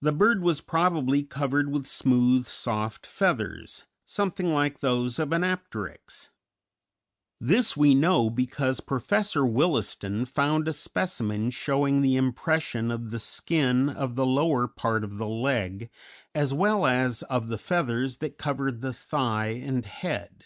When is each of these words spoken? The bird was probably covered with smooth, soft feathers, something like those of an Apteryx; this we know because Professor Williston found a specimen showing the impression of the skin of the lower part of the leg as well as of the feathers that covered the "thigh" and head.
The 0.00 0.10
bird 0.12 0.40
was 0.42 0.62
probably 0.62 1.22
covered 1.22 1.70
with 1.70 1.86
smooth, 1.86 2.46
soft 2.46 3.06
feathers, 3.06 3.84
something 4.06 4.50
like 4.50 4.80
those 4.80 5.18
of 5.18 5.32
an 5.32 5.42
Apteryx; 5.44 6.30
this 7.38 7.76
we 7.76 7.94
know 7.94 8.30
because 8.30 8.80
Professor 8.80 9.44
Williston 9.44 10.24
found 10.24 10.66
a 10.66 10.72
specimen 10.72 11.50
showing 11.50 12.00
the 12.00 12.16
impression 12.16 12.90
of 12.90 13.10
the 13.10 13.18
skin 13.18 13.90
of 13.90 14.14
the 14.14 14.24
lower 14.24 14.66
part 14.66 15.04
of 15.04 15.18
the 15.18 15.28
leg 15.28 15.90
as 16.34 16.54
well 16.54 16.86
as 16.86 17.22
of 17.24 17.48
the 17.48 17.58
feathers 17.58 18.16
that 18.20 18.38
covered 18.38 18.80
the 18.80 18.94
"thigh" 18.94 19.48
and 19.48 19.84
head. 19.84 20.44